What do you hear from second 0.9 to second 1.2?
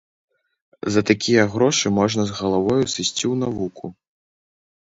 За